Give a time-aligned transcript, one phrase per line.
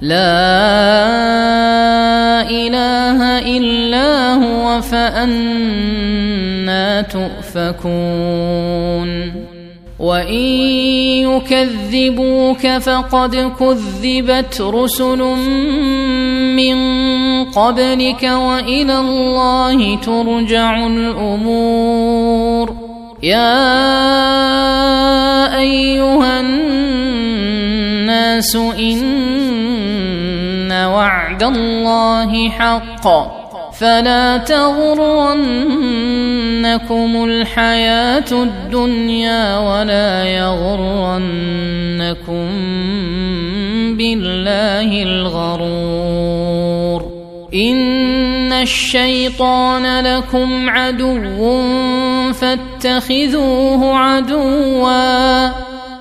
[0.00, 0.18] لا
[2.50, 6.22] إله إلا هو فأنا
[7.02, 8.68] تؤفكون.
[9.98, 10.44] وإن
[11.26, 15.18] يكذبوك فقد كذبت رسل
[16.56, 16.78] من
[17.44, 22.74] قبلك وإلى الله ترجع الأمور.
[23.22, 23.58] يا
[25.58, 27.37] أيها الناس
[28.78, 33.38] إن وعد الله حق.
[33.78, 35.34] فلا تغرنكم
[37.24, 41.18] الحياة الدنيا ولا يغرنكم
[43.96, 46.48] بالله الغرور.
[47.54, 51.62] إن الشيطان لكم عدو
[52.32, 55.67] فاتخذوه عدوا.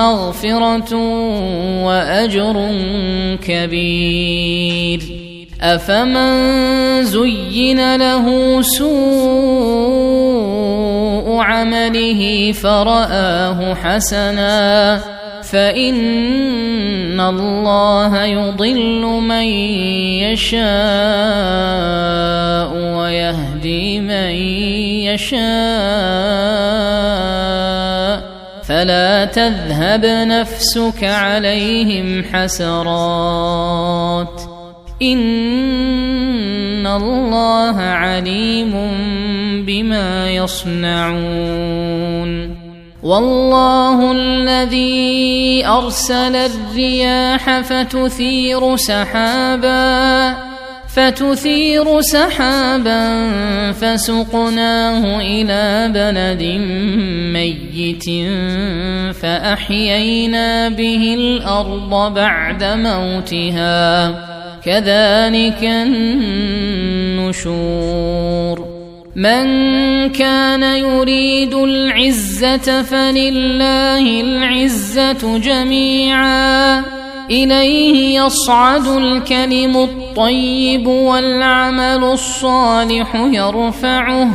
[0.00, 0.92] مغفرة
[1.84, 2.56] وأجر
[3.44, 5.00] كبير.
[5.60, 8.26] أفمن زين له
[8.62, 8.90] سوء
[11.40, 15.00] عمله فرآه حسنا
[15.42, 19.44] فإن الله يضل من
[20.24, 20.60] يشاء
[22.96, 24.30] ويهدي من
[25.12, 25.40] يشاء.
[28.70, 34.40] فلا تذهب نفسك عليهم حسرات.
[35.02, 38.72] إن الله عليم
[39.66, 41.70] بما يصنعون.
[43.02, 50.49] والله الذي أرسل الرياح فتثير سحابا.
[50.94, 53.30] فتثير سحابا
[53.72, 56.42] فسقناه إلى بلد
[57.32, 58.04] ميت
[59.14, 64.10] فأحيينا به الأرض بعد موتها.
[64.64, 65.64] كذلك
[67.24, 68.66] النشور.
[69.16, 69.46] من
[70.08, 76.82] كان يريد العزة فلله العزة جميعا.
[77.30, 79.99] إليه يصعد الكلم الطيب
[80.86, 84.28] والعمل الصالح يرفعه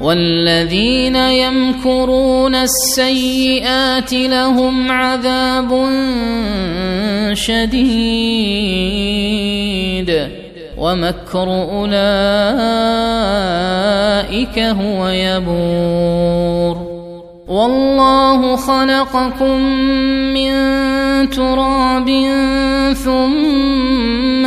[0.00, 5.88] والذين يمكرون السيئات لهم عذاب
[7.32, 8.66] شديد
[10.78, 11.96] ومكر أولئك
[14.58, 16.96] هو يبور
[17.48, 19.60] والله خلقكم
[20.34, 20.50] من
[21.30, 22.06] تراب
[23.04, 24.46] ثم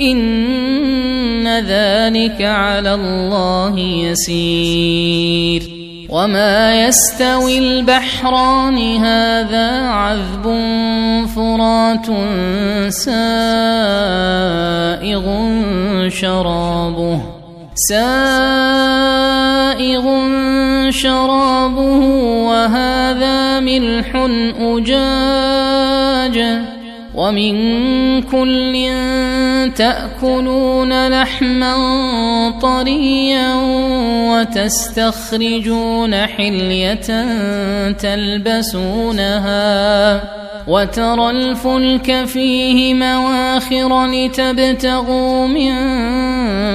[0.00, 5.62] إن ذلك على الله يسير.
[6.08, 10.44] وما يستوي البحران هذا عذب
[11.36, 12.06] فرات
[12.88, 13.14] سائغ
[16.08, 17.20] شرابه.
[17.74, 18.44] سائغ
[20.90, 22.00] شرابه
[22.46, 24.16] وهذا ملح
[24.60, 26.38] أجاج.
[27.14, 28.88] ومن كل
[29.76, 31.74] تأكلون لحما
[32.62, 33.54] طريا
[34.30, 37.26] وتستخرجون حلية
[37.92, 39.54] تلبسونها
[40.68, 45.74] وترى الفلك فيه مواخر لتبتغوا من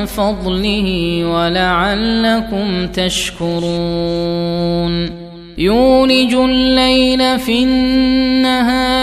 [0.06, 4.50] فضله ولعلكم تشكرون.
[5.58, 8.89] يولج الليل في النهار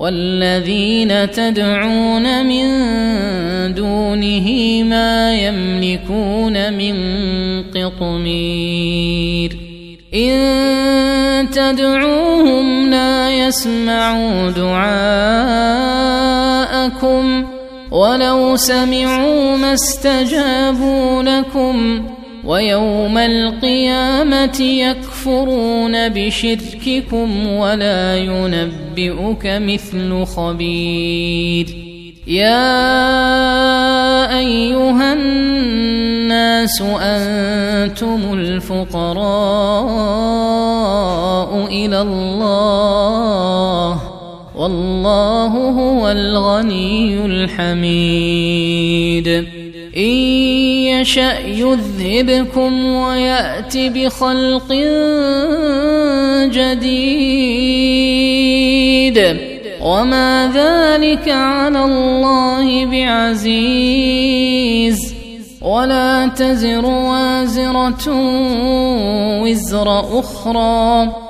[0.00, 2.64] والذين تدعون من
[3.74, 4.48] دونه
[4.82, 6.94] ما يملكون من
[7.76, 9.56] قطمير.
[10.14, 14.90] إن تدعوهم لا يسمعوا دعاءكم
[17.90, 22.04] ولو سمعوا ما استجابوا لكم
[22.50, 31.66] ويوم القيامة يكفرون بشرككم ولا ينبئك مثل خبير.
[32.26, 32.78] يا
[34.38, 39.20] أيها الناس أنتم الفقراء
[41.66, 44.00] إلى الله
[44.56, 49.28] والله هو الغني الحميد.
[49.96, 50.69] إن
[51.00, 54.72] يشا يذهبكم ويات بخلق
[56.52, 58.10] جديد.
[59.82, 65.14] وما ذلك على الله بعزيز.
[65.62, 68.04] ولا تزر وازره
[69.42, 71.29] وزر أخرى.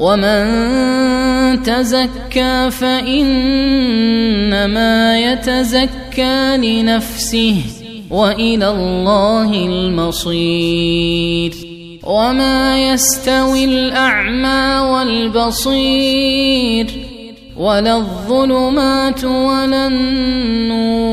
[0.00, 3.58] ومن تزكى فانما
[5.18, 7.56] يتزكى لنفسه
[8.10, 11.54] والى الله المصير
[12.04, 16.86] وما يستوي الاعمى والبصير
[17.56, 21.08] ولا الظلمات ولا النور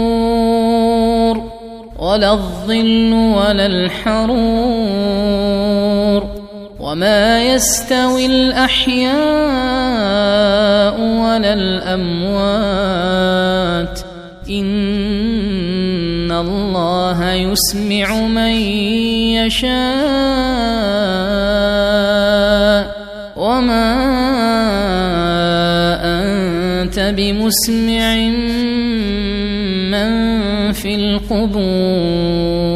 [1.99, 4.35] ولا الظل ولا الحرور
[6.85, 9.15] وما يستوي الاحياء
[11.01, 12.79] ولا الاموات
[14.49, 18.51] ان الله يسمع من
[19.33, 19.75] يشاء
[23.35, 23.95] وما
[26.83, 28.15] انت بمسمع
[29.89, 30.11] من
[30.73, 32.75] في القبور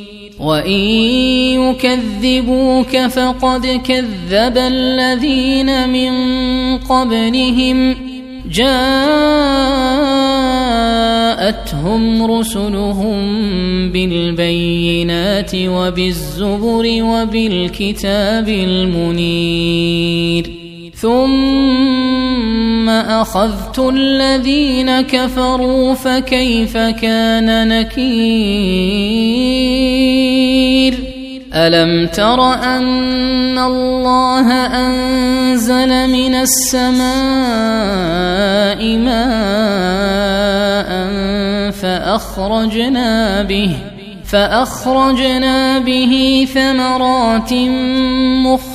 [0.41, 0.81] وان
[1.61, 6.11] يكذبوك فقد كذب الذين من
[6.77, 7.95] قبلهم
[8.51, 8.81] جاءتهم
[12.31, 13.21] رسلهم
[13.91, 19.81] بالبينات وبالزبر وبالكتاب المنير
[21.01, 28.01] ثم اخذت الذين كفروا فكيف كان نكير
[31.53, 37.01] الم تر ان الله انزل من السماء
[38.97, 39.91] ماء
[41.71, 43.75] فاخرجنا به
[44.25, 47.53] فأخرجنا به ثمرات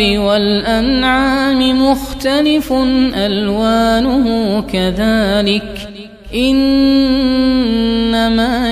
[0.00, 2.72] والأنعام مختلف
[3.14, 5.88] ألوانه كذلك
[6.34, 7.52] إنما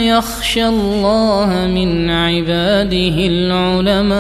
[0.01, 4.19] يخشى الله من عباده العلماء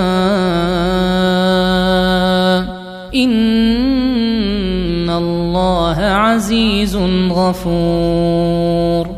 [3.14, 6.96] إن الله عزيز
[7.30, 9.17] غفور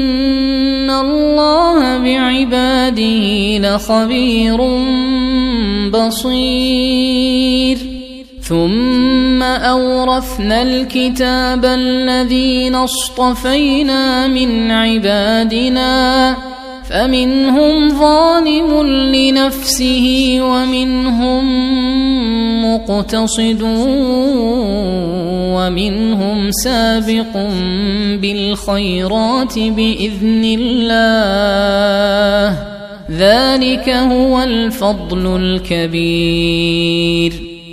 [0.91, 4.57] الله بعباده لخبير
[5.89, 7.77] بصير.
[8.41, 16.35] ثم اورثنا الكتاب الذين اصطفينا من عبادنا
[16.91, 18.83] فمنهم ظالم
[19.15, 21.45] لنفسه ومنهم
[22.65, 23.61] مقتصد
[25.55, 27.33] ومنهم سابق
[28.21, 30.87] بالخيرات بإذن الله.
[33.11, 35.35] ذلك هو الفضل
[35.71, 37.50] الكبير.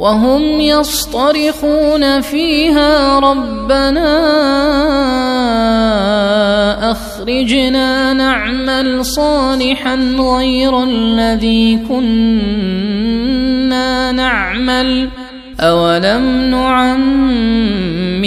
[0.00, 4.10] وهم يصطرخون فيها ربنا
[6.90, 12.92] أخرجنا نعمل صالحا غير الذي كنا
[14.12, 15.08] نعمل
[15.60, 18.24] أولم نعمركم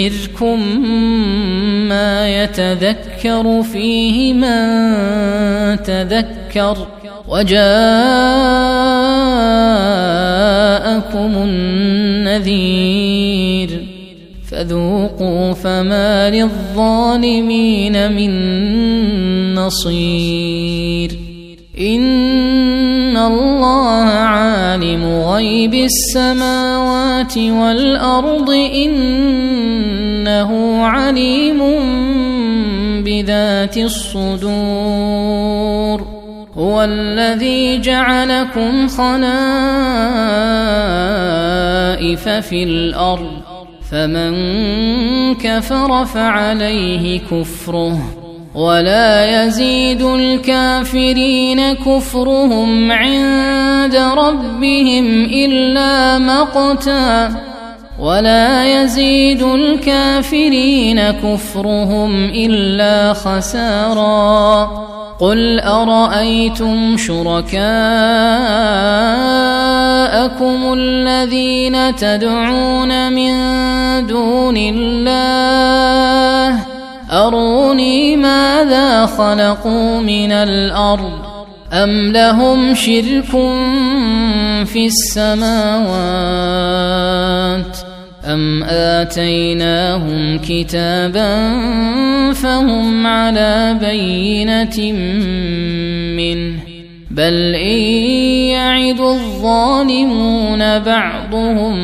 [1.88, 6.76] ما يتذكر فيه من تذكر
[10.84, 11.32] وجاءكم
[12.28, 13.86] النذير.
[14.50, 21.10] فذوقوا فما للظالمين من نصير.
[21.80, 28.50] إن الله عالم غيب السماوات والأرض.
[28.50, 30.50] إنه
[30.84, 31.58] عليم
[33.04, 35.44] بذات الصدور.
[36.58, 38.86] هو الذي جعلكم
[42.04, 43.30] خلائف في الأرض
[43.90, 44.34] فمن
[45.34, 47.98] كفر فعليه كفره.
[48.54, 57.34] ولا يزيد الكافرين كفرهم عند ربهم إلا مقتا.
[58.00, 64.70] ولا يزيد الكافرين كفرهم إلا خسارا.
[65.20, 66.96] قل أرأيتم
[70.14, 73.32] شركاءكم الذين تدعون من
[74.06, 75.14] دون الله.
[77.10, 81.12] أروني ماذا خلقوا من الأرض؟
[81.72, 83.30] أم لهم شرك
[84.66, 85.94] في السماوات؟
[88.24, 91.52] أم آتيناهم كتابا
[92.32, 94.92] فهم على بينة
[96.16, 96.73] منه؟
[97.16, 97.80] بل إن
[98.50, 101.74] يعد الظالمون بعضهم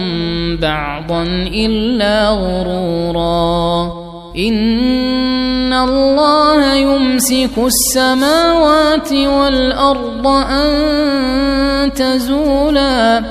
[0.56, 1.22] بعضا
[1.54, 3.92] إلا غرورا
[4.38, 13.22] إن الله يمسك السماوات والأرض أن تزولا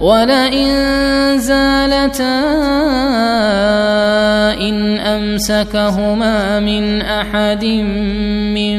[0.00, 0.68] ولئن
[1.38, 2.40] زالتا
[4.60, 7.64] ان امسكهما من احد
[8.54, 8.78] من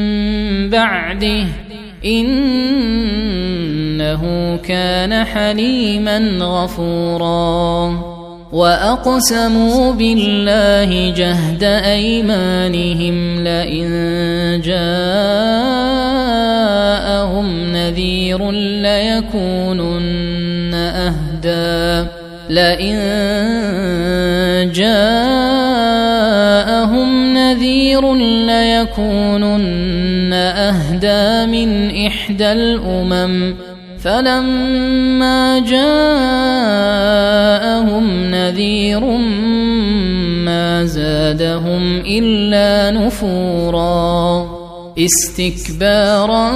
[0.70, 1.65] بعده
[2.06, 3.36] إنه
[4.56, 8.16] كان حليما غفورا.
[8.52, 13.90] وأقسموا بالله جهد أيمانهم لئن
[14.64, 14.76] جاءهم
[17.72, 22.08] نذير ليكونن أهدى.
[22.50, 22.96] لئن
[24.72, 25.06] جاءهم
[27.34, 29.95] نذير ليكونن
[30.96, 33.54] أهدى من إحدى الأمم
[34.00, 35.84] فلما جاءهم
[38.30, 39.00] نذير
[40.44, 44.46] ما زادهم إلا نفورا
[44.98, 46.52] استكبارا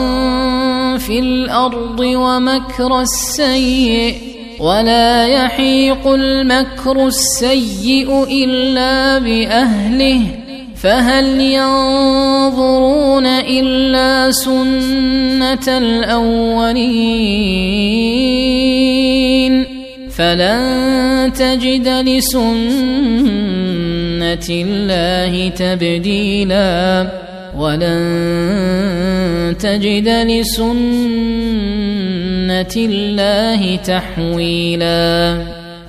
[0.98, 4.14] في الأرض ومكر السيئ
[4.60, 10.39] ولا يحيق المكر السيء إلا بأهله
[10.82, 17.00] فهل ينظرون إلا سنة الأولين
[20.10, 22.50] فلن تجد لسنة
[24.50, 27.08] الله تبديلا
[27.58, 30.74] ولن تجد لسنة
[32.76, 35.59] الله تحويلا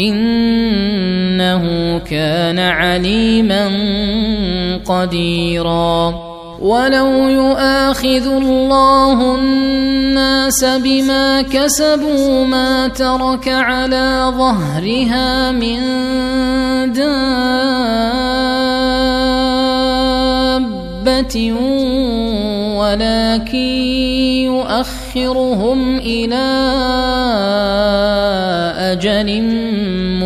[0.00, 3.70] إنه كان عليما
[4.86, 6.28] قديرا.
[6.60, 15.80] ولو يؤاخذ الله الناس بما كسبوا ما ترك على ظهرها من
[16.92, 17.18] دابة
[22.78, 23.56] ولكن
[24.50, 26.48] يؤخرهم إلى
[28.92, 29.28] أجل